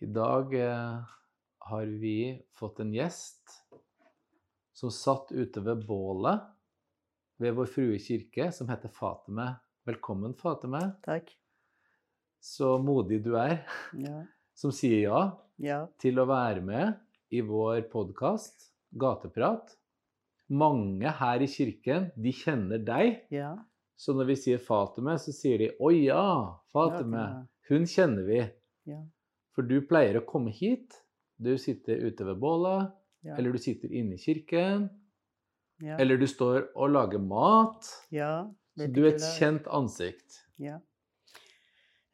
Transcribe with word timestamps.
I 0.00 0.06
dag 0.06 0.54
eh, 0.54 0.98
har 1.58 1.86
vi 1.86 2.42
fått 2.54 2.80
en 2.80 2.92
gjest 2.94 3.56
som 4.78 4.90
satt 4.94 5.32
ute 5.34 5.60
ved 5.64 5.82
bålet 5.88 6.44
ved 7.38 7.54
Vår 7.56 7.66
Frue 7.70 7.98
kirke, 8.02 8.50
som 8.54 8.68
heter 8.70 8.90
Fatime. 8.94 9.48
Velkommen, 9.86 10.34
Fatime. 10.38 10.80
Takk. 11.04 11.30
Så 12.42 12.76
modig 12.82 13.20
du 13.24 13.32
er, 13.38 13.64
Ja. 13.98 14.22
som 14.58 14.72
sier 14.74 15.02
ja 15.08 15.20
Ja. 15.58 15.80
til 15.98 16.18
å 16.18 16.26
være 16.30 16.62
med 16.62 16.94
i 17.34 17.40
vår 17.42 17.82
podkast 17.90 18.68
Gateprat. 18.94 19.74
Mange 20.48 21.10
her 21.18 21.42
i 21.44 21.46
kirken, 21.50 22.10
de 22.16 22.30
kjenner 22.32 22.78
deg. 22.86 23.24
Ja. 23.34 23.56
Så 23.98 24.14
når 24.14 24.30
vi 24.30 24.36
sier 24.38 24.62
Fatime, 24.62 25.18
så 25.18 25.34
sier 25.34 25.58
de 25.58 25.68
'Å 25.74 25.90
ja, 25.90 26.22
Fatime'. 26.72 27.02
Fatime. 27.02 27.48
Hun 27.68 27.84
kjenner 27.86 28.24
vi. 28.26 28.40
Ja. 28.86 29.02
For 29.58 29.66
du 29.66 29.80
pleier 29.82 30.14
å 30.20 30.22
komme 30.22 30.52
hit. 30.54 30.94
Du 31.42 31.56
sitter 31.58 31.98
ute 32.06 32.22
ved 32.28 32.38
bålet, 32.38 32.92
Ja. 33.26 33.34
eller 33.34 33.50
du 33.50 33.58
sitter 33.58 33.90
inne 33.90 34.14
i 34.14 34.18
kirken, 34.22 34.84
ja. 35.82 35.96
eller 35.98 36.16
du 36.16 36.26
står 36.30 36.68
og 36.76 36.92
lager 36.94 37.18
mat. 37.18 37.88
ja. 38.14 38.46
Så 38.78 38.86
du 38.94 39.00
er 39.02 39.16
et 39.16 39.24
kjent 39.40 39.66
ansikt. 39.66 40.36
Ja. 40.62 40.76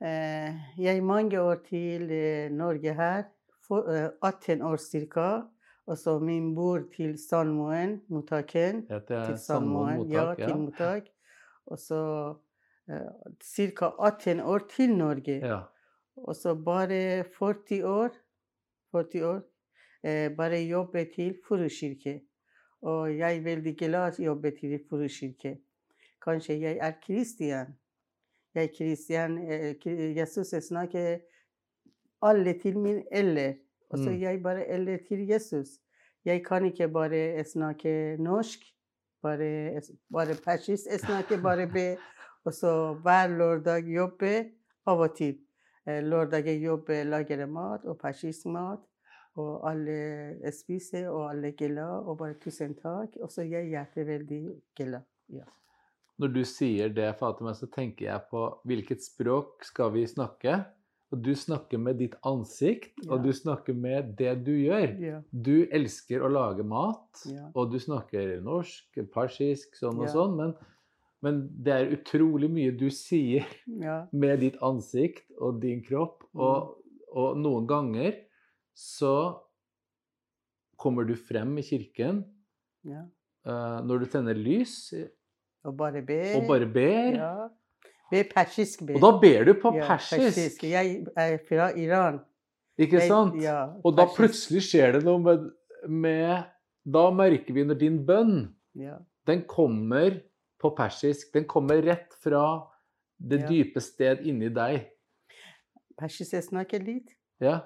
Eh, 0.00 0.56
jeg 0.78 1.02
mange 1.04 1.36
år 1.36 1.60
til 1.68 2.10
eh, 2.10 2.48
Norge 2.48 2.94
her. 2.94 3.24
For, 3.68 3.84
eh, 3.92 4.08
18 4.22 4.62
år 4.62 4.80
ca. 5.12 5.46
Og 5.86 5.98
så 5.98 6.18
min 6.18 6.54
bor 6.54 6.88
til 6.96 7.18
Sandmoen, 7.18 8.00
mottaken. 8.08 8.86
Til 8.88 9.02
Sandmoen 9.36 9.38
Sandmoen, 9.38 10.10
ja, 10.10 10.24
mottak. 10.24 10.38
til 10.48 10.56
mottak. 10.56 11.12
Og 11.66 11.78
så 11.78 12.34
ca. 12.88 13.92
18 13.98 14.40
år 14.40 14.58
til 14.70 14.96
Norge. 14.96 15.40
ja. 15.40 15.60
Og 16.16 16.36
så 16.36 16.54
bare 16.54 17.24
40 17.38 17.82
år, 17.86 18.10
40 18.92 19.24
år 19.26 19.40
eh, 20.04 20.30
bare 20.36 20.60
jobbe 20.68 21.04
til 21.14 21.34
Furukirke. 21.48 22.20
Og 22.82 23.16
jeg 23.18 23.36
er 23.36 23.42
veldig 23.44 23.76
glad 23.78 24.18
i 24.18 24.22
å 24.26 24.32
jobbe 24.32 24.50
til 24.58 24.78
Furukirke. 24.88 25.56
Kanskje 26.24 26.58
jeg 26.60 26.78
er 26.80 26.92
kristian. 27.02 27.74
Jeg 28.54 28.64
er 28.68 28.72
kristian. 28.76 29.38
Eh, 29.38 29.74
kri- 29.82 30.14
Jesus 30.16 30.54
snakker 30.68 31.18
alle 32.22 32.54
til 32.62 32.78
min 32.78 33.02
eller. 33.12 33.54
Og 33.90 33.98
så 33.98 34.10
Mm. 34.10 34.20
jeg 34.20 34.42
bare 34.42 34.66
eller 34.68 34.98
til 35.08 35.26
Jesus. 35.28 35.78
Jeg 36.24 36.44
kan 36.44 36.64
ikke 36.64 36.88
bare 36.88 37.44
snakke 37.44 38.16
norsk. 38.18 38.60
Bare, 39.22 39.80
bare 40.12 40.34
persisk. 40.44 40.86
Jeg 40.90 41.00
snakker 41.00 41.42
bare 41.42 41.66
be. 41.66 41.96
Og 42.44 42.52
så 42.52 42.94
hver 43.02 43.28
lørdag 43.28 43.84
jobbe 43.94 44.50
av 44.86 45.00
og 45.00 45.16
til. 45.16 45.38
Jeg 45.86 46.62
jobber, 46.62 47.04
lager 47.04 47.46
mat 47.46 47.84
og 47.84 47.98
persisk 47.98 48.46
mat. 48.46 48.80
Og 49.36 49.64
alle 49.68 50.52
spiser, 50.54 51.08
og 51.10 51.30
alle 51.32 51.48
er 51.48 51.56
glad. 51.58 52.06
Og 52.06 52.18
bare 52.18 52.34
tusen 52.40 52.74
takk. 52.74 53.16
Og 53.20 53.30
så 53.30 53.42
jeg 53.42 53.68
hjertet 53.72 54.06
veldig 54.06 54.42
glad. 54.78 55.02
Ja. 55.28 55.44
Når 56.18 56.30
du 56.32 56.44
sier 56.46 56.88
det, 56.94 57.08
Fatima, 57.18 57.52
så 57.58 57.66
tenker 57.66 58.06
jeg 58.06 58.22
på 58.30 58.44
hvilket 58.64 59.02
språk 59.02 59.64
skal 59.66 59.90
vi 59.96 60.06
snakke? 60.06 60.60
Og 61.12 61.20
du 61.22 61.34
snakker 61.38 61.78
med 61.78 61.98
ditt 61.98 62.14
ansikt, 62.26 63.04
og 63.08 63.22
du 63.22 63.30
snakker 63.34 63.74
med 63.74 64.14
det 64.18 64.32
du 64.46 64.52
gjør. 64.56 64.94
Ja. 65.02 65.18
Du 65.30 65.66
elsker 65.70 66.22
å 66.22 66.30
lage 66.30 66.64
mat, 66.66 67.26
Ja. 67.30 67.50
og 67.54 67.70
du 67.70 67.78
snakker 67.78 68.40
norsk, 68.42 68.98
persisk, 69.12 69.74
sånn 69.78 69.98
og 69.98 70.06
Ja. 70.08 70.12
sånn, 70.12 70.36
men, 70.36 70.54
men 71.24 71.38
det 71.64 71.72
er 71.72 71.92
utrolig 71.96 72.50
mye 72.52 72.72
du 72.76 72.86
sier 72.92 73.46
ja. 73.80 74.02
med 74.12 74.42
ditt 74.44 74.58
ansikt 74.64 75.24
og 75.40 75.60
din 75.64 75.80
kropp, 75.86 76.20
Mm. 76.34 76.40
og, 76.42 76.72
og 77.14 77.36
noen 77.38 77.66
ganger 77.70 78.16
så 78.74 79.12
kommer 80.76 81.06
du 81.06 81.14
frem 81.16 81.52
i 81.58 81.62
kirken 81.62 82.24
ja. 82.84 83.04
uh, 83.46 83.78
når 83.86 84.02
du 84.02 84.06
tenner 84.10 84.34
lys, 84.38 84.92
Og 85.64 85.76
bare 85.78 86.02
ber. 86.02 86.34
og 86.40 86.48
bare 86.50 86.66
ber. 86.68 87.14
Ja. 87.16 87.30
Ber 88.10 88.26
persisk. 88.34 88.82
Ber. 88.84 88.98
Og 88.98 89.00
da 89.06 89.12
ber 89.22 89.46
du 89.48 89.54
på 89.62 89.72
Ja, 89.78 89.86
persisk, 89.94 90.62
Jeg 90.66 91.06
er 91.16 91.38
fra 91.48 91.70
Iran. 91.78 92.18
ikke 92.78 92.98
Jeg- 93.00 93.08
sant? 93.08 93.38
Og 93.84 93.96
da 93.96 94.04
plutselig 94.16 94.62
skjer 94.66 94.92
det 94.98 95.04
noe 95.06 95.18
med, 95.22 95.50
med 95.88 96.44
Da 96.84 97.06
merker 97.10 97.54
vi 97.54 97.62
når 97.64 97.78
din 97.80 98.02
bønn 98.06 98.54
Ja. 98.76 98.98
den 99.26 99.42
kommer 99.48 100.20
på 100.64 100.70
persisk. 100.76 101.32
Den 101.34 101.44
kommer 101.44 101.82
rett 101.82 102.14
fra 102.24 102.44
det 103.18 103.40
Ja. 103.40 103.46
dype 103.48 103.80
sted 103.80 104.26
inni 104.26 104.48
deg. 104.48 104.90
snakker 106.42 106.80
litt. 106.80 107.10
Ja. 107.40 107.60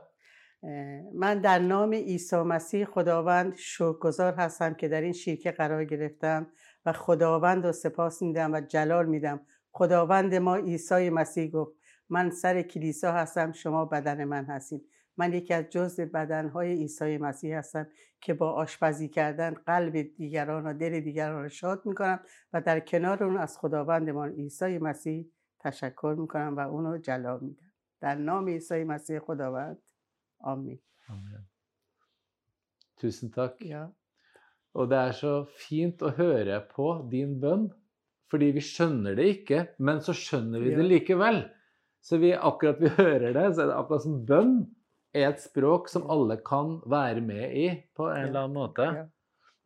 اه، 0.63 1.03
من 1.15 1.41
در 1.41 1.59
نام 1.59 1.93
عیسی 1.93 2.37
مسیح 2.37 2.85
خداوند 2.85 3.57
شکرگزار 3.57 4.33
هستم 4.35 4.75
که 4.75 4.89
در 4.89 5.01
این 5.01 5.13
شرکه 5.13 5.51
قرار 5.51 5.85
گرفتم 5.85 6.47
و 6.87 6.93
خداوند 6.93 7.67
رو 7.67 7.73
سپاس 7.73 8.23
میدم 8.23 8.53
و 8.53 8.61
جلال 8.61 9.07
میدم 9.07 9.41
خداوند 9.73 10.35
ما 10.35 10.57
عیسی 10.57 11.11
مسیح 11.11 11.51
گفت 11.51 11.73
من 12.09 12.31
سر 12.31 12.63
کلیسا 12.63 13.13
هستم 13.13 13.53
شما 13.53 13.85
بدن 13.85 14.25
من 14.25 14.45
هستید 14.45 14.89
من 15.19 15.33
یکی 15.33 15.55
از 15.55 15.65
جزء 15.71 16.05
بدنهای 16.05 16.73
عیسی 16.73 17.19
مسیح 17.19 17.59
هستم 17.59 17.87
که 18.21 18.34
با 18.34 18.53
آشپزی 18.53 19.09
کردن 19.09 19.55
قلب 19.55 20.03
دیگران 20.03 20.67
و 20.67 20.75
دل 20.75 21.01
دیگران 21.01 21.43
رو 21.43 21.49
شاد 21.49 21.87
می‌کنم 21.87 22.21
و 22.53 22.61
در 22.61 22.81
کنار 22.81 23.25
اون 23.25 23.37
از 23.37 23.59
خداوندمان 23.59 24.33
عیسی 24.33 24.79
مسیح 24.79 25.31
تشکر 25.59 26.15
می‌کنم 26.19 26.56
و 26.56 26.61
اونو 26.61 26.99
جلال 26.99 27.41
میدم 27.41 27.73
در 28.01 28.15
نام 28.15 28.49
عیسی 28.49 28.84
مسیح 28.84 29.19
خداوند 29.19 29.79
آمین. 30.39 30.79
Tusen 32.99 33.31
takk. 33.31 33.62
Ja. 33.62 33.85
Og 34.75 34.91
det 34.91 34.99
er 34.99 35.12
så 35.12 35.33
fint 35.47 36.03
å 36.03 36.11
høre 36.17 36.61
på 36.71 37.09
din 37.11 37.37
bønn, 37.41 37.69
fordi 38.31 38.50
vi 38.56 38.62
skjønner 38.62 39.15
det 39.19 39.27
ikke, 39.35 39.61
men 39.79 40.03
så 40.03 40.12
skjønner 40.12 40.61
vi 40.61 40.75
det 40.75 40.85
Ja. 40.85 40.89
likevel. 40.93 41.39
Så 42.03 42.19
vi, 42.19 42.33
akkurat 42.35 42.81
vi 42.81 42.89
hører 42.89 43.33
det, 43.33 43.55
så 43.55 43.62
er 43.62 43.67
det 43.67 43.77
akkurat 43.79 44.03
som 44.03 44.27
bønn 44.27 44.67
er 45.17 45.31
et 45.31 45.41
språk 45.43 45.89
som 45.91 46.07
alle 46.13 46.39
kan 46.45 46.79
være 46.89 47.23
med 47.25 47.55
i 47.57 47.69
på 47.97 48.09
en 48.11 48.29
eller 48.29 48.45
annen 48.47 48.59
måte. 48.59 48.89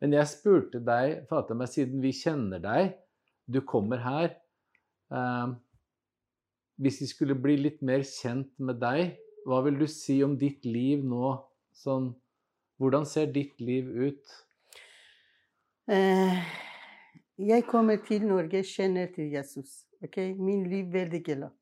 Men 0.03 0.15
jeg 0.17 0.31
spurte 0.31 0.81
deg, 0.83 1.23
Fatima, 1.29 1.67
siden 1.69 2.03
vi 2.03 2.13
kjenner 2.15 2.61
deg, 2.63 2.95
du 3.47 3.59
kommer 3.67 3.99
her 3.99 4.29
eh, 5.11 5.47
Hvis 6.79 7.01
vi 7.01 7.07
skulle 7.09 7.35
bli 7.35 7.57
litt 7.59 7.81
mer 7.83 8.05
kjent 8.07 8.51
med 8.63 8.79
deg, 8.79 9.17
hva 9.47 9.59
vil 9.65 9.75
du 9.81 9.87
si 9.91 10.21
om 10.23 10.37
ditt 10.39 10.63
liv 10.65 11.03
nå? 11.03 11.35
Sånn, 11.75 12.13
hvordan 12.79 13.05
ser 13.09 13.31
ditt 13.35 13.59
liv 13.59 13.89
ut? 13.91 14.35
Eh, 15.91 16.39
jeg 17.43 17.65
kommer 17.67 17.99
til 18.07 18.23
Norge, 18.27 18.63
kjenner 18.63 19.11
til 19.11 19.31
Jesus. 19.33 19.83
Okay? 20.03 20.31
Min 20.35 20.63
liv 20.71 20.87
er 20.87 20.95
veldig 21.03 21.23
glad. 21.25 21.55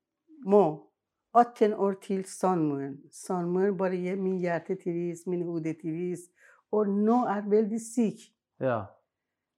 Må 0.46 0.91
آتن 1.34 1.74
اور 1.74 1.94
تیل 1.94 2.24
سان 2.24 2.60
مون 2.60 2.98
سان 3.10 3.46
مون 3.46 3.78
باره 3.78 3.98
یه 3.98 4.16
من 4.16 4.38
گرته 4.38 4.76
تیریست 4.76 5.28
من 5.28 5.44
بوده 5.44 5.74
تیریست 5.74 6.32
او 6.70 6.84
نو 6.84 7.26
ار 7.28 7.42
بلدی 7.42 7.80
سیک. 7.80 8.32
یا. 8.60 8.90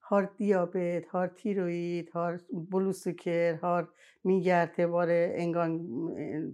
هر 0.02 0.30
دیابت 0.38 1.16
هر 1.16 1.28
تیروید 1.28 2.12
هر 2.16 2.40
بلو 2.72 2.92
سکر 2.92 3.54
هر 3.64 3.88
می 4.24 4.42
گرته 4.44 4.88
باره 4.88 5.34
انگان 5.38 5.72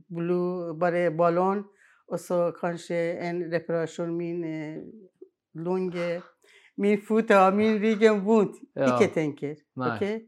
بلو 0.09 0.73
باره 0.73 1.09
بالون. 1.09 1.65
او 2.07 2.17
سو 2.17 2.51
کانشه 2.51 3.19
این 3.21 3.53
رپراشون 3.53 4.09
من 4.09 4.41
لونگه. 5.55 6.23
من 6.77 6.95
فوتا 6.95 7.51
من 7.51 7.79
ریگم 7.79 8.19
بود 8.19 8.55
ایکه 8.75 9.07
تنکر. 9.07 9.55
نایس. 9.77 10.21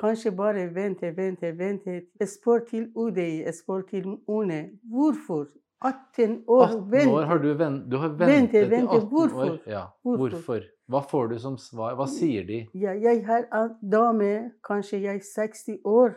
Kanskje 0.00 0.30
bare 0.36 0.66
vente, 0.74 1.10
vente, 1.16 1.52
vente. 1.58 2.00
Spør 2.26 2.64
til 2.68 2.90
UDI, 2.94 3.44
spør 3.52 3.82
til 3.90 4.16
UNE. 4.28 4.70
Hvorfor? 4.92 5.46
18 5.84 6.44
år 6.48 6.62
18 6.88 7.08
år 7.12 7.24
har 7.28 7.38
du, 7.38 7.48
vent, 7.54 7.90
du 7.90 7.96
har 7.98 8.08
Vente, 8.08 8.60
ventet 8.60 8.72
i 8.72 8.96
18 8.96 9.08
Hvorfor? 9.08 9.50
år. 9.50 9.58
Ja. 9.66 9.82
Hvorfor? 10.02 10.28
Hvorfor? 10.28 10.60
Hva 10.88 11.00
får 11.10 11.26
du 11.32 11.38
som 11.38 11.56
svar? 11.58 11.94
Hva 11.98 12.06
sier 12.08 12.44
de? 12.48 12.62
Ja, 12.74 12.92
jeg 12.92 13.24
har 13.26 13.44
en 13.52 13.74
dame, 13.92 14.52
kanskje 14.64 15.00
jeg 15.02 15.16
er 15.20 15.48
60 15.48 15.78
år, 15.84 16.14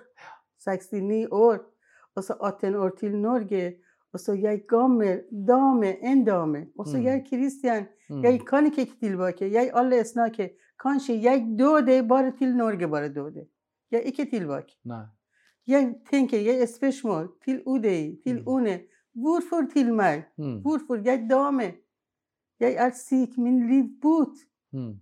69 0.66 1.28
år, 1.32 1.60
og 2.16 2.24
så 2.24 2.34
18 2.42 2.76
år 2.76 2.90
til 3.00 3.16
Norge. 3.18 3.74
Og 4.14 4.20
så 4.20 4.34
jeg 4.34 4.64
gammel 4.68 5.20
dame, 5.48 5.96
en 6.04 6.24
dame. 6.26 6.68
Og 6.78 6.88
så 6.88 6.98
Mm. 6.98 7.04
jeg 7.06 7.14
er 7.20 7.24
kristian. 7.30 7.86
Mm. 8.10 8.24
Jeg 8.24 8.40
kan 8.46 8.66
ikke 8.66 8.86
tilbake. 9.00 9.52
Jeg 9.54 9.70
alle 9.74 10.04
snakker. 10.04 10.48
Kanskje 10.80 11.20
jeg 11.24 11.46
døde 11.60 12.08
bare 12.08 12.32
til 12.40 12.56
Norge, 12.56 12.88
bare 12.88 13.10
døde. 13.14 13.46
Jeg 13.92 13.98
er 14.00 14.06
ikke 14.12 14.26
tilbake. 14.32 14.76
Nei. 14.86 15.04
Jeg 15.68 15.96
tenker, 16.12 16.38
jeg 16.42 16.62
er 16.62 16.66
spørsmål 16.66 17.30
til 17.46 17.62
UDI, 17.66 18.16
til 18.26 18.36
Mm. 18.42 18.48
UNE. 18.48 18.80
Hvorfor 19.16 19.68
til 19.74 19.94
meg? 19.94 20.24
Mm. 20.38 20.62
Hvorfor? 20.62 20.96
Jeg 21.06 21.24
er 21.24 21.28
dame. 21.28 21.74
Jeg 22.60 22.76
er 22.76 22.90
syk, 22.92 23.38
min 23.38 23.68
liv 23.70 23.86
bort. 24.02 24.38
Mm. 24.74 25.00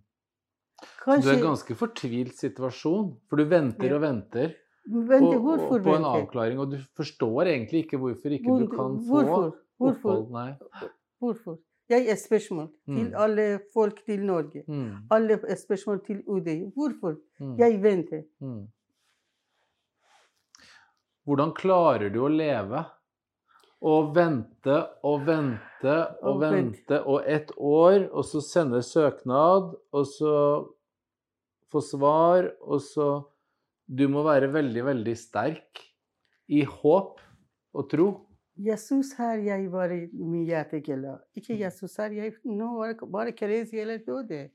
Du 1.06 1.12
er 1.12 1.34
i 1.34 1.38
en 1.38 1.44
ganske 1.44 1.76
fortvilt 1.76 2.36
situasjon, 2.38 3.18
for 3.30 3.36
du 3.36 3.44
venter 3.46 3.96
og 3.96 4.02
venter 4.02 4.54
Vente, 4.88 5.36
og, 5.36 5.72
og 5.72 5.82
på 5.84 5.96
en 5.96 6.06
avklaring, 6.06 6.60
og 6.60 6.72
du 6.72 6.78
forstår 6.96 7.42
egentlig 7.52 7.84
ikke 7.86 7.98
hvorfor 7.98 8.30
ikke 8.30 8.46
Hvor- 8.48 8.60
du 8.60 8.68
kan 8.68 8.78
få 8.78 9.24
hvorfor? 9.24 9.56
Hvorfor? 9.78 10.12
Opphold? 10.12 10.92
Hvorfor? 11.20 11.58
Jeg 11.90 12.08
er 12.10 12.16
spørsmål 12.16 12.70
til 12.86 13.08
Mm. 13.10 13.14
alle 13.16 13.60
folk 13.74 14.06
til 14.06 14.20
Norge. 14.26 14.64
Mm. 14.68 14.92
Alle 15.12 15.40
er 15.48 15.56
spørsmål 15.56 16.06
til 16.06 16.24
UDI. 16.28 16.72
Hvorfor? 16.76 17.16
Mm. 17.40 17.58
Jeg 17.58 17.84
venter. 17.84 18.22
Mm. 18.40 18.68
Hvordan 21.28 21.52
klarer 21.52 22.08
du 22.14 22.22
å 22.24 22.32
leve? 22.32 22.86
Og 23.84 24.14
vente 24.16 24.78
og 25.06 25.26
vente 25.28 25.96
og 26.24 26.40
vente. 26.42 27.02
og 27.04 27.28
ett 27.28 27.52
år, 27.58 28.08
og 28.10 28.24
så 28.26 28.42
sende 28.42 28.80
søknad, 28.82 29.76
og 29.92 30.06
så 30.08 30.36
få 31.72 31.82
svar, 31.82 32.54
og 32.62 32.82
så 32.82 33.10
Du 33.90 34.10
må 34.12 34.20
være 34.20 34.50
veldig, 34.52 34.82
veldig 34.84 35.14
sterk 35.16 35.80
i 36.52 36.66
håp 36.68 37.22
og 37.74 37.86
tro. 37.88 38.08
Jesus 38.58 39.14
har 39.16 39.38
jeg 39.40 39.70
var 39.72 39.94
hjerte. 39.94 40.82
Ikke 41.38 41.56
Jesus 41.56 41.96
har 41.96 42.12
jeg 42.12 42.34
nå 42.44 42.68
var 42.76 42.92
det 42.92 43.08
bare 43.12 43.32
crazy 43.32 43.80
eller 43.80 44.02
døde. 44.04 44.50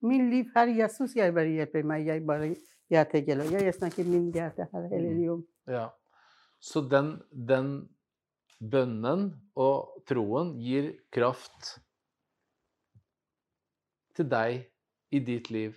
Min 0.00 0.30
liv 0.30 0.48
har 0.54 0.66
Jesus 0.66 1.12
jeg 1.16 1.34
bare 1.34 1.52
hjelper 1.52 1.84
meg. 1.84 2.06
Jeg 2.06 2.24
bare 2.24 2.54
glad. 3.02 3.50
Jeg 3.52 3.74
snakker 3.74 4.04
min 4.06 4.32
hjerte 4.32 4.68
her 4.72 4.88
hele 4.88 5.10
Mm. 5.10 5.16
livet. 5.20 5.44
Ja. 5.66 5.88
Så 6.60 6.80
den, 6.88 7.22
den 7.30 7.88
bønnen 8.60 9.24
og 9.56 10.02
troen 10.06 10.54
gir 10.60 10.92
kraft 11.12 11.80
til 14.14 14.28
deg 14.30 14.70
i 15.10 15.18
ditt 15.18 15.50
liv. 15.50 15.74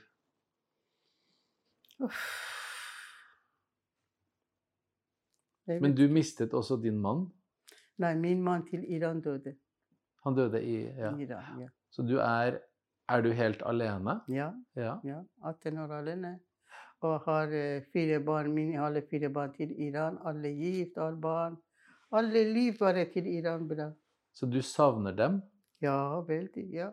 Men 5.67 5.95
du 5.95 6.07
mistet 6.07 6.53
også 6.55 6.77
din 6.81 6.97
mann. 7.01 7.25
Nei, 7.99 8.13
min 8.15 8.41
mann 8.43 8.63
til 8.67 8.85
Iran 8.93 9.21
døde. 9.21 9.55
Han 10.23 10.35
døde 10.37 10.61
i 10.63 10.75
ja. 10.85 11.11
Iran, 11.17 11.61
ja. 11.61 11.69
Så 11.91 12.03
du 12.07 12.17
er 12.19 12.59
Er 13.09 13.21
du 13.21 13.29
helt 13.31 13.61
alene? 13.65 14.19
ja. 14.27 14.51
Ja. 14.75 14.97
Ja, 15.03 15.21
18 15.43 15.77
år 15.77 15.91
alene. 15.95 16.39
Og 17.05 17.19
har 17.27 17.51
fire 17.93 18.19
barn, 18.25 18.53
mine 18.55 18.79
alle 18.81 19.01
fire 19.05 19.29
barn 19.29 19.51
til 19.53 19.71
Iran. 19.87 20.17
Alle 20.25 20.49
gift, 20.57 20.97
alle 20.97 21.19
barn. 21.21 21.57
Alle 22.11 22.43
liv 22.53 22.77
bare 22.79 23.05
til 23.13 23.27
Iran 23.27 23.67
bra. 23.67 23.91
Så 24.33 24.45
du 24.49 24.61
savner 24.61 25.11
dem? 25.17 25.41
Ja, 25.81 26.19
veldig. 26.25 26.63
Ja. 26.73 26.89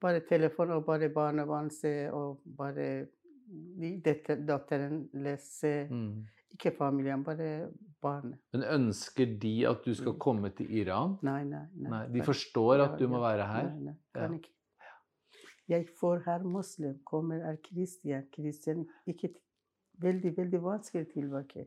Bare 0.00 0.20
telefon 0.28 0.70
og 0.70 0.84
bare 0.86 1.08
barnebarn 1.12 1.70
se, 1.70 2.08
og 2.12 2.40
bare 2.58 3.06
dette, 4.04 4.36
datteren 4.48 5.08
lese. 5.14 5.88
Mm. 5.90 6.24
Ikke 6.52 6.72
familien, 6.76 7.22
bare 7.24 7.68
barnet. 8.02 8.38
Men 8.52 8.64
ønsker 8.64 9.38
de 9.40 9.52
at 9.68 9.84
du 9.84 9.94
skal 9.94 10.12
Mm. 10.12 10.18
komme 10.18 10.50
til 10.56 10.70
Iran? 10.70 11.18
Nei, 11.22 11.44
nei. 11.44 11.66
nei. 11.74 11.90
Nei, 11.90 12.06
de 12.12 12.22
forstår 12.22 12.80
at 12.84 12.98
du 12.98 13.08
må 13.08 13.20
være 13.20 13.46
her? 13.46 13.70
Nei, 13.70 13.84
nei, 13.84 13.94
kan 14.14 14.34
ikke. 14.34 14.50
Jeg 15.68 15.86
får 16.00 16.24
her 16.26 16.42
muslim, 16.44 16.98
kommer 17.04 17.40
er 17.46 17.56
kristen. 17.62 18.26
Kristen 18.34 18.86
ikke 19.06 19.34
veldig, 20.02 20.36
veldig 20.36 20.60
vanskelig 20.62 21.06
tilbake. 21.12 21.66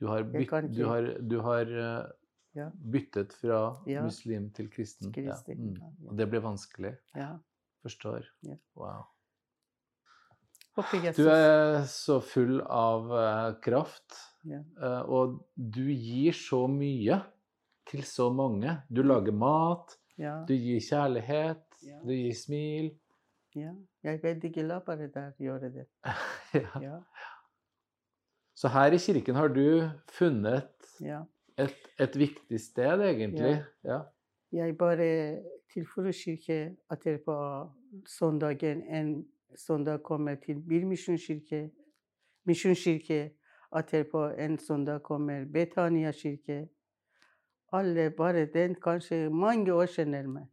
Du 0.00 0.06
har, 0.08 0.22
byt, 0.24 0.50
du 0.74 0.84
har, 0.88 1.06
du 1.20 1.40
har 1.40 1.62
eh, 1.62 2.10
Ja. 2.54 2.70
byttet 2.70 3.32
fra 3.32 3.82
Ja. 3.86 4.02
muslim 4.02 4.50
til 4.52 4.68
kristen. 4.68 5.12
Kristen, 5.12 5.56
Ja. 5.58 5.64
Mm. 5.64 5.76
ja, 5.80 5.90
ja. 6.04 6.10
Og 6.10 6.16
det 6.18 6.28
ble 6.30 6.40
vanskelig. 6.40 6.96
Ja. 7.14 7.38
Forstår. 7.82 8.26
Ja. 8.42 8.56
Wow. 8.76 9.04
Du 11.16 11.28
er 11.28 11.82
så 11.84 12.20
full 12.24 12.60
av 12.62 13.10
eh, 13.12 13.54
kraft, 13.60 14.16
Ja. 14.44 14.60
eh, 14.80 15.02
og 15.02 15.44
du 15.56 15.84
gir 15.92 16.32
så 16.32 16.66
mye 16.68 17.22
til 17.86 18.02
så 18.02 18.30
mange. 18.34 18.82
Du 18.90 19.02
lager 19.02 19.32
mat, 19.32 19.98
Ja, 20.18 20.44
du 20.46 20.54
gir 20.54 20.78
kjærlighet, 20.80 21.64
Ja. 21.82 21.98
du 22.02 22.12
gir 22.12 22.34
smil. 22.34 22.92
ja. 23.54 23.72
Jeg 24.02 24.22
veldig 24.22 24.54
glad 24.54 24.80
bare 24.86 25.08
der 25.14 25.32
gjøre 25.38 25.72
det. 25.72 25.86
ja. 26.54 26.80
Ja, 26.82 26.98
Så 28.54 28.68
her 28.68 28.92
i 28.92 28.98
kirken 28.98 29.34
har 29.34 29.48
du 29.48 29.90
funnet 30.12 30.68
ja. 31.00 31.22
et, 31.58 31.76
et 31.98 32.18
viktig 32.18 32.60
sted, 32.60 33.00
egentlig. 33.00 33.64
Ja. 33.84 34.00
Jeg 34.52 34.78
bare 34.78 35.38
til 35.72 35.86
Frokirke 35.86 36.76
etterpå 36.92 37.36
søndagen 38.06 38.82
en 38.82 39.26
søndag 39.56 40.02
kommer 40.02 40.34
til 40.34 40.60
Birmisjonskirke. 40.68 41.70
Misjonskirke. 42.44 43.32
Etterpå 43.76 44.26
en 44.38 44.58
søndag 44.58 44.98
kommer 45.02 45.44
Betania 45.44 46.12
kirke. 46.12 46.68
Alle 47.72 48.10
bare 48.10 48.46
den 48.46 48.74
kanskje 48.74 49.30
mange 49.30 49.74
år 49.74 49.86
kjenner 49.86 50.26
meg. 50.26 50.46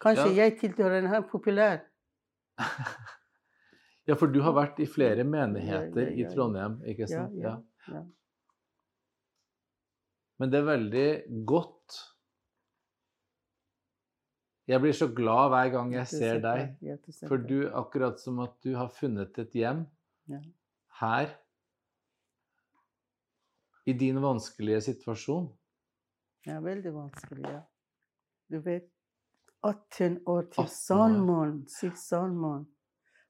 Kanskje 0.00 0.28
Ja. 0.30 0.44
jeg 0.44 0.58
tilhører 0.60 1.02
en 1.16 1.24
populær. 1.30 1.80
ja, 4.08 4.14
for 4.14 4.26
du 4.30 4.40
har 4.42 4.52
vært 4.54 4.78
i 4.80 4.86
flere 4.86 5.24
menigheter 5.24 6.12
i. 6.14 6.24
Trondheim, 6.30 6.78
ikke 6.86 7.06
Ja, 7.08 7.26
sant? 7.26 7.34
ja, 7.42 7.56
ja. 7.88 8.04
Men 10.38 10.50
det 10.52 10.60
er 10.60 10.68
veldig 10.68 11.08
godt. 11.46 11.96
Jeg 14.68 14.80
blir 14.84 14.92
så 14.92 15.08
glad 15.14 15.48
hver 15.50 15.70
gang 15.72 15.92
jeg 15.96 16.06
ser 16.06 16.38
deg. 16.44 16.76
For 17.26 17.36
du, 17.40 17.64
akkurat 17.74 18.20
som 18.20 18.38
at 18.44 18.54
du 18.62 18.74
har 18.76 18.88
funnet 18.92 19.38
et 19.38 19.50
hjem 19.56 19.86
Ja. 20.28 20.40
her, 21.00 21.34
i 23.88 23.92
din 23.96 24.20
vanskelige 24.20 24.82
situasjon. 24.92 25.48
Ja, 26.46 26.60
veldig 26.60 26.92
vanskelig, 26.92 27.42
ja. 27.48 27.62
Du 28.52 28.60
vet, 28.60 28.90
18 29.68 30.18
år 30.26 30.42
18 30.42 30.52
til 30.52 30.62
år. 30.62 30.72
Salmon, 30.74 31.54
sier 31.68 31.94
Salmon. 31.96 32.66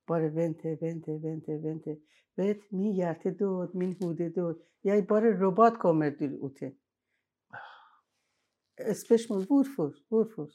Bare 0.08 0.30
vente, 0.34 0.76
vente, 0.80 1.18
vente, 1.22 1.58
vente. 1.62 1.96
Vet, 2.38 2.62
min 2.72 2.94
hjerte 2.94 3.34
død, 3.34 3.74
min 3.74 3.96
hode 4.02 4.30
død. 4.34 4.60
Jeg 4.84 5.06
bare 5.08 5.34
robot 5.42 5.78
kommer 5.82 6.10
til 6.18 6.38
ute. 6.40 6.72
Eh, 8.78 8.94
Spørsmål 8.94 9.46
hvorfor? 9.46 9.92
Hvorfor? 10.08 10.48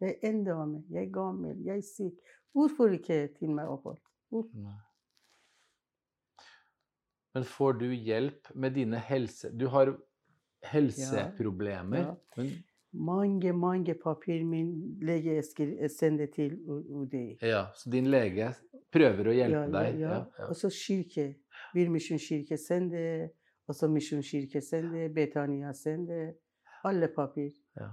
Jeg 0.00 0.18
er 0.22 0.30
en 0.30 0.44
dame, 0.44 0.84
jeg 0.90 1.06
er 1.06 1.12
gammel, 1.12 1.64
jeg 1.64 1.76
er 1.76 1.86
syk. 1.96 2.34
Hvorfor 2.52 2.86
ikke 2.94 3.28
til 3.38 3.50
meg 3.50 3.68
opphold? 3.68 3.98
Hvorfor? 4.30 4.58
Nei. 4.62 4.80
Men 7.34 7.44
får 7.44 7.72
du 7.80 7.86
hjelp 7.90 8.50
med 8.54 8.76
dine 8.78 8.98
helse... 8.98 9.50
Du 9.50 9.66
har 9.68 9.90
helseproblemer. 10.70 11.98
Ja. 11.98 12.14
Men, 12.36 12.52
Mange, 12.94 13.52
mange 13.52 13.94
papir 13.94 14.44
min 14.44 14.98
lege 15.02 15.42
skri- 15.42 15.88
sender 15.88 16.26
til 16.26 16.58
UD. 16.66 16.84
UDI. 16.90 17.38
ja, 17.42 17.66
så 17.74 17.90
din 17.90 18.06
lege 18.06 18.52
prøver 18.92 19.28
å 19.28 19.34
hjelpe 19.34 19.60
ja, 19.60 19.82
deg? 19.82 20.00
Ja, 20.00 20.14
ja. 20.38 20.46
Og 20.48 20.56
så 20.56 20.70
kirke. 20.70 21.34
Blir 21.74 21.90
misjonskirke 21.90 22.58
sender, 22.58 23.28
og 23.68 23.74
så 23.74 23.88
misjonskirke 23.90 24.60
sender, 24.62 25.08
Betania 25.14 25.72
sender. 25.74 26.32
Alle 26.84 27.08
papir. 27.08 27.50
Ja. 27.76 27.90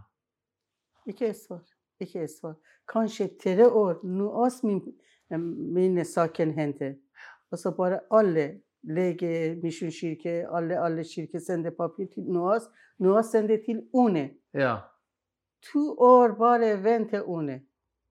Ikke 1.08 1.34
svar. 1.34 1.64
Ikke 2.00 2.28
svar. 2.28 2.56
Kanskje 2.88 3.30
tre 3.42 3.66
år. 3.66 4.02
Nå 4.04 4.50
min, 4.64 4.82
mine 5.74 6.06
saken 6.06 6.54
henter. 6.54 6.94
Og 7.52 7.58
så 7.60 7.72
bare 7.72 8.00
alle 8.12 8.62
lege, 8.84 9.56
misjonskirke, 9.64 10.46
alle, 10.56 10.78
alle 10.80 11.04
kirker 11.04 11.40
sender 11.40 11.72
papir 11.72 12.08
til 12.14 12.24
NOAS. 12.24 12.70
NOAS 13.00 13.32
sender 13.32 13.58
til 13.66 13.84
UNE. 13.94 14.30
ja. 14.54 14.78
To 15.62 15.96
år 16.00 16.34
bare 16.40 16.76
vente 16.84 17.22
UNE. 17.24 17.60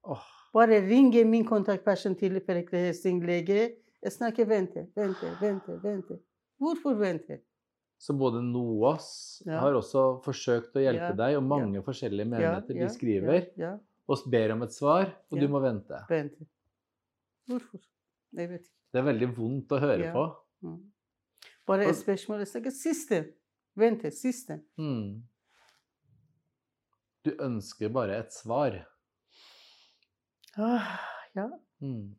Oh. 0.07 0.23
Bare 0.55 0.81
ringe 0.87 1.25
min 1.25 1.45
kontaktperson 1.47 2.15
til 2.19 2.41
Perekle 2.41 2.79
Helsing 2.87 3.21
lege. 3.27 3.77
Jeg 4.03 4.13
snakker 4.13 4.47
vente, 4.49 4.87
vente, 4.97 5.31
vente, 5.41 5.77
vente. 5.83 6.19
Hvorfor 6.61 6.95
vente? 6.99 7.41
Så 8.01 8.15
både 8.17 8.41
NOAS 8.43 9.43
Ja. 9.47 9.59
har 9.61 9.75
også 9.77 10.23
forsøkt 10.25 10.73
å 10.77 10.81
hjelpe 10.81 11.11
Ja, 11.11 11.13
deg, 11.13 11.37
og 11.37 11.43
mange 11.45 11.83
forskjellige 11.85 12.27
menigheter 12.29 12.75
ja, 12.77 12.87
de 12.87 12.95
skriver, 12.95 13.35
Ja, 13.57 13.67
ja, 13.67 13.79
og 14.09 14.19
ber 14.31 14.53
om 14.55 14.63
et 14.63 14.73
svar, 14.73 15.13
og 15.31 15.37
Ja. 15.39 15.41
du 15.41 15.49
må 15.53 15.61
vente. 15.61 16.01
vente. 16.09 16.47
Hvorfor? 17.49 17.81
Jeg 18.33 18.49
vet 18.49 18.61
ikke. 18.63 18.75
Det 18.93 18.99
er 19.01 19.13
veldig 19.13 19.37
vondt 19.37 19.69
å 19.69 19.81
høre 19.81 19.99
Ja. 20.05 20.13
på. 20.13 20.37
Mm. 20.63 20.91
Bare 21.67 21.89
et 21.89 21.97
spørsmål. 21.97 22.39
Jeg 22.39 22.49
snakker 22.49 22.71
siste. 22.71 23.33
Vente, 23.77 24.11
siste. 24.11 24.61
Mm. 24.79 25.23
Du 27.25 27.31
ønsker 27.45 27.89
bare 27.93 28.17
et 28.23 28.33
svar. 28.33 28.79
Ah, 30.57 30.87
ja. 31.37 31.49
Mm. 31.85 32.15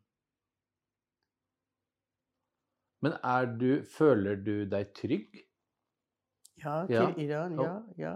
Men 3.02 3.16
er 3.26 3.46
du, 3.58 3.70
føler 3.96 4.36
du 4.46 4.64
deg 4.70 4.92
trygg? 4.94 5.40
ja, 6.62 6.86
til 6.86 6.94
Ja. 6.94 7.06
Iran. 7.18 7.56
Ja. 7.58 7.72
Ja. 7.98 8.12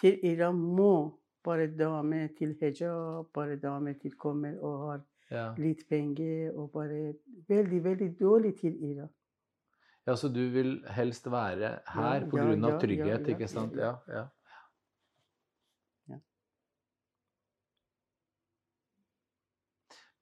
Til 0.00 0.20
Iran 0.24 0.54
må 0.54 1.18
bare 1.44 1.66
dame 1.66 2.28
til 2.38 2.54
hijab, 2.60 3.32
bare 3.34 3.56
dame 3.58 3.94
til 3.98 4.14
kommer 4.16 4.58
og 4.62 4.78
har 4.90 5.00
Ja. 5.30 5.54
litt 5.58 5.82
penger, 5.88 6.52
og 6.56 6.70
bare 6.72 7.14
veldig, 7.48 7.84
veldig 7.84 8.18
dårlig 8.20 8.54
til 8.60 8.78
Iran. 8.90 9.08
ja, 10.06 10.14
så 10.16 10.28
du 10.32 10.48
vil 10.50 10.84
helst 10.88 11.26
være 11.30 11.80
her 11.86 12.20
pga. 12.20 12.30
på 12.30 12.36
ja, 12.38 12.68
ja, 12.68 12.78
trygghet, 12.78 13.28
ikke 13.28 13.48
sant? 13.48 13.74
Ja, 13.76 13.94
ja. 14.08 14.22
Ja. 16.08 16.18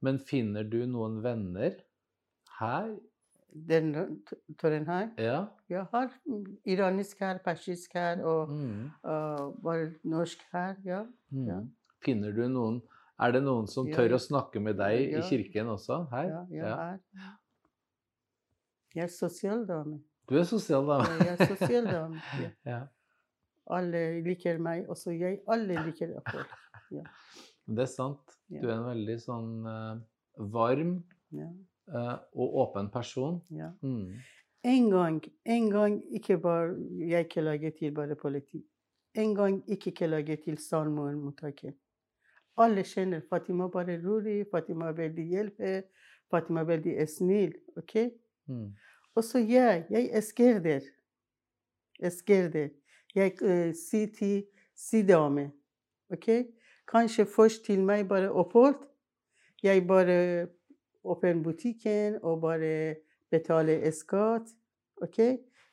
Men 0.07 0.19
finner 0.23 0.65
du 0.71 0.79
noen 0.87 1.21
venner 1.25 1.77
her? 2.61 2.91
Den 3.69 3.89
turen 4.61 4.85
her. 4.87 5.07
Ja. 5.19 5.39
Jeg 5.73 5.87
har 5.93 6.11
iranisk 6.69 7.23
her, 7.25 7.39
persisk 7.45 7.95
her 7.97 8.21
og 8.25 8.51
Mm. 8.53 8.91
og 9.03 9.57
bare 9.65 9.87
norsk 10.05 10.43
her. 10.53 10.75
Ja. 10.85 11.03
Mm. 11.33 11.47
Ja. 11.49 11.61
Finner 12.05 12.33
du 12.37 12.45
noen 12.49 12.83
Er 13.19 13.33
det 13.33 13.41
noen 13.47 13.65
som 13.67 13.87
tør 13.89 14.11
ja. 14.11 14.17
å 14.19 14.21
snakke 14.21 14.61
med 14.61 14.77
deg 14.77 15.15
i 15.17 15.21
kirken 15.25 15.71
også? 15.73 16.03
Her? 16.11 16.27
ja, 16.29 16.41
jeg 16.51 16.59
Ja. 16.59 16.75
her. 16.77 16.99
Jeg 18.95 19.05
er 19.05 19.09
sosialdame. 19.09 20.03
Du 20.29 20.35
er 20.37 20.43
sosial, 20.45 20.85
dame. 20.87 21.05
Ja, 21.05 21.25
Jeg 21.25 21.41
er 21.41 21.57
sosialdame. 21.57 22.21
Ja. 22.43 22.51
Ja. 22.67 22.81
Alle 23.71 24.21
liker 24.23 24.59
meg, 24.59 24.85
også 24.89 25.11
jeg. 25.19 25.41
Alle 25.49 25.81
liker 25.87 26.13
akkurat. 26.19 26.53
Det 27.67 27.79
er 27.79 27.87
sant. 27.87 28.36
Ja. 28.49 28.61
Du 28.63 28.69
er 28.69 28.77
en 28.77 28.87
veldig 28.87 29.17
sånn 29.23 29.51
uh, 29.67 29.99
varm 30.53 31.01
Ja, 31.35 31.49
uh, 31.91 32.17
og 32.39 32.59
åpen 32.63 32.91
person. 32.95 33.41
ja. 33.51 33.73
Mm. 33.83 34.17
En 34.67 34.91
gang, 34.91 35.21
en 35.45 35.67
gang 35.71 36.01
ikke 36.11 36.41
bare 36.43 36.75
jeg 37.07 37.29
klager 37.31 37.71
til 37.71 37.93
bare 37.95 38.17
politi. 38.19 38.65
En 39.15 39.35
gang 39.35 39.61
ikke 39.71 39.93
klager 39.95 40.41
til 40.43 40.57
Salmoen-mottaket. 40.59 41.77
Alle 42.59 42.83
kjenner 42.83 43.23
Fatima 43.31 43.69
bare 43.69 43.95
rolig, 44.03 44.47
Fatima 44.51 44.91
veldig 44.91 45.27
hjelper, 45.31 45.83
Fatima 46.31 46.65
veldig 46.67 46.97
snill. 47.09 47.55
ok? 47.77 47.95
Mm. 48.49 48.73
Og 49.15 49.25
så 49.25 49.39
jeg, 49.39 49.87
jeg 49.91 50.11
elsker 50.13 50.59
det. 50.59 50.83
Elsker 52.01 52.51
det. 52.51 52.71
Jeg 53.15 53.39
uh, 53.43 53.71
sier 53.77 54.11
til 54.19 54.43
si 54.75 55.03
dame, 55.07 55.53
ok? 56.11 56.29
Kanskje 56.87 57.27
først 57.27 57.65
til 57.67 57.83
meg 57.83 58.07
bare 58.09 58.31
opphold. 58.31 58.77
Jeg 59.63 59.87
bare 59.89 60.47
åpner 61.05 61.43
butikken 61.43 62.19
og 62.23 62.41
bare 62.45 62.97
betaler 63.31 63.91
skatt. 63.95 64.53
Ok? 65.03 65.19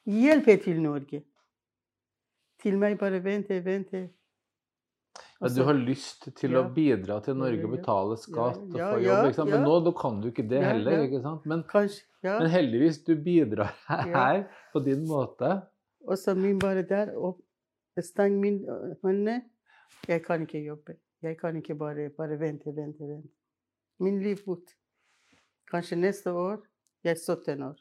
Hjelper 0.09 0.57
til 0.63 0.81
Norge. 0.81 1.21
Til 2.63 2.77
meg 2.79 2.97
bare 2.99 3.19
vente, 3.23 3.59
vente. 3.65 4.09
Ja, 5.43 5.49
du 5.51 5.63
har 5.67 5.75
lyst 5.75 6.29
til 6.39 6.55
å 6.55 6.63
bidra 6.73 7.19
til 7.23 7.35
Norge 7.35 7.59
Ja, 7.59 7.67
og 7.67 7.73
betale 7.75 8.15
skatt 8.17 8.61
og 8.63 8.77
Ja, 8.79 8.89
få 8.93 9.01
jobb, 9.03 9.49
men 9.49 9.65
ja. 9.67 9.79
nå 9.83 9.91
kan 9.99 10.21
du 10.23 10.29
ikke 10.29 10.45
det 10.49 10.61
heller. 10.63 11.03
ikke 11.03 11.19
sant? 11.21 11.45
Men, 11.45 11.63
Kanskje, 11.69 12.05
ja. 12.23 12.37
men 12.39 12.49
heldigvis, 12.49 13.01
du 13.03 13.13
bidrar 13.19 13.73
her 13.87 14.45
på 14.73 14.81
din 14.85 15.03
måte. 15.07 15.57
Og 16.07 16.17
så 16.17 16.33
min 16.35 16.59
bare 16.59 16.85
der 16.87 17.11
og 17.19 17.41
stang 18.01 18.39
min 18.39 18.63
hånd. 18.65 18.95
hånde. 19.03 19.41
Jeg 20.07 20.23
kan 20.23 20.41
ikke 20.41 20.63
jobbe. 20.63 20.95
Jeg 21.23 21.37
kan 21.39 21.55
ikke 21.55 21.75
bare, 21.75 22.09
bare 22.09 22.39
vente, 22.39 22.75
vente, 22.75 23.07
vente. 23.07 23.29
Min 23.99 24.19
liv 24.23 24.37
bort. 24.45 24.75
Kanskje 25.71 25.95
neste 25.95 26.31
år 26.31 26.59
jeg 27.03 27.11
er 27.11 27.19
17 27.19 27.63
år. 27.63 27.79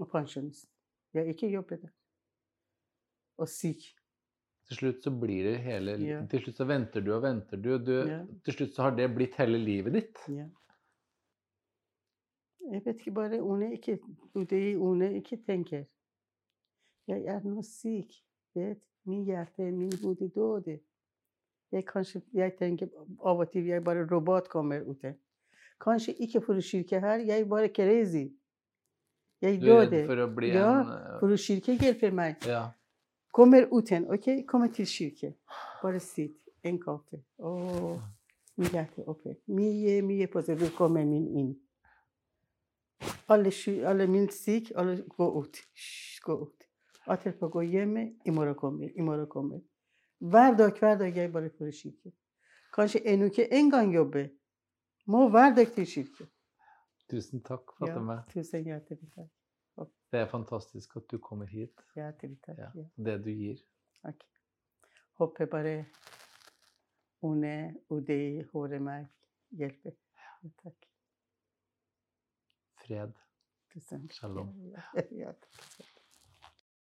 Og 0.00 0.08
pensjonist. 0.12 0.68
Jeg 1.14 1.28
ikke 1.32 1.48
jobber 1.50 1.76
der. 1.76 1.92
Og 3.38 3.48
syk. 3.48 3.84
Til 4.66 4.76
slutt 4.80 5.04
så 5.04 5.10
blir 5.10 5.44
det 5.46 5.58
hele 5.62 5.96
Ja. 6.02 6.26
Til 6.26 6.42
slutt 6.42 6.56
så 6.56 6.64
venter 6.66 7.00
du 7.00 7.12
og 7.14 7.22
venter 7.22 7.56
du. 7.56 7.74
og 7.74 7.86
du 7.86 7.92
Ja. 7.92 8.24
Til 8.44 8.54
slutt 8.54 8.74
så 8.74 8.82
har 8.82 8.96
det 8.96 9.14
blitt 9.14 9.34
hele 9.34 9.58
livet 9.58 9.92
ditt. 9.92 10.18
Ja. 10.28 10.48
Jeg 12.72 12.82
vet 12.84 12.98
ikke 12.98 13.14
bare 13.14 13.42
One 13.42 13.72
ikke 13.72 13.98
det 14.50 14.76
Une 14.76 15.16
ikke 15.16 15.36
tenker. 15.46 15.84
Jeg 17.06 17.24
er 17.26 17.40
nå 17.44 17.62
syk. 17.62 18.12
Vet, 18.54 18.82
min 19.04 19.24
hjerte, 19.24 19.70
min 19.72 19.92
hode 20.02 20.28
døde. 20.34 20.80
Jeg, 21.76 21.84
kanskje, 21.90 22.22
jeg 22.32 22.54
tenker 22.56 22.88
av 23.20 23.40
og 23.44 23.50
til 23.52 23.66
jeg 23.68 23.82
bare 23.84 24.06
robot 24.08 24.48
kommer 24.48 24.80
ute. 24.88 25.14
Kanskje 25.82 26.14
ikke 26.24 26.40
for 26.40 26.60
kirke 26.64 27.00
her, 27.04 27.20
jeg 27.28 27.42
er 27.44 27.48
bare 27.50 27.68
crazy. 27.68 28.30
Jeg 29.44 29.58
Du 29.60 29.66
er 29.68 29.82
redd 29.82 29.90
døde. 29.92 30.06
for 30.08 30.22
å 30.24 30.26
bli 30.34 30.48
Ja, 30.54 30.70
en 30.80 30.92
eh, 30.94 31.18
For 31.20 31.36
kirke 31.36 31.74
hjelper 31.76 32.14
meg. 32.16 32.46
Ja. 32.48 32.62
Kommer 33.36 33.66
uten, 33.76 34.06
ok? 34.08 34.30
Kommer 34.48 34.72
til 34.72 34.86
kirke. 34.88 35.34
Bare 35.82 36.00
sitt. 36.00 36.38
En 36.64 36.78
kaffe. 36.82 37.20
Åh, 37.38 38.00
min 38.56 38.72
hjerte 38.72 39.04
oppe. 39.06 39.36
Mye, 39.46 40.00
mye 40.02 40.26
positivt 40.32 40.72
kommer 40.74 41.04
min 41.04 41.26
inn. 41.36 41.52
Alle, 43.28 43.50
sky- 43.52 43.84
alle 43.84 44.06
min 44.06 44.28
syk, 44.32 44.72
alle 44.74 44.96
gå 45.18 45.28
ut. 45.42 45.60
Hysj, 45.76 46.20
gå 46.24 46.38
ut. 46.42 46.64
Etterpå 47.06 47.48
gå 47.52 47.62
hjemme. 47.68 48.06
I 48.24 48.30
morgen 48.30 48.54
kommer, 48.54 48.88
i 48.96 49.02
morgen 49.02 49.26
kommer. 49.28 49.60
Hver 50.18 50.56
dag, 50.56 50.78
hver 50.78 50.98
dag 50.98 51.16
jeg 51.16 51.32
bare 51.32 51.50
får 51.58 51.70
kirke. 51.80 52.12
Kanskje 52.74 53.02
en 53.12 53.22
uke 53.26 53.48
en 53.52 53.70
gang 53.70 53.94
jobbe. 53.94 54.30
Må 55.06 55.28
hver 55.28 55.54
dag 55.54 55.66
til 55.74 55.86
kirke. 55.86 56.26
Tusen 57.10 57.42
takk, 57.42 57.72
Fatima. 57.78 58.22
tusen 58.32 58.64
hjertelig 58.66 59.10
takk. 59.14 59.30
Det 60.12 60.20
er 60.20 60.26
fantastisk 60.30 60.96
at 60.96 61.04
du 61.10 61.18
kommer 61.18 61.46
hit. 61.46 61.82
Hjertelig 61.94 62.38
takk. 62.42 62.58
Ja. 62.58 62.70
Ja. 62.74 62.84
Det 63.04 63.16
du 63.24 63.30
gir. 63.30 63.60
Takk. 64.02 64.24
Håper 65.18 65.46
bare 65.46 65.76
One 67.22 67.74
og 67.88 68.06
de 68.06 68.44
hører 68.52 68.80
meg 68.80 69.06
hjelper. 69.50 69.94
Ja, 70.16 70.50
Takk. 70.62 70.88
Fred. 72.84 73.12
Tusen 73.72 74.06
takk. 74.06 74.12
Shalom. 74.18 74.52
Ja, 74.72 75.06
ja. 75.10 75.32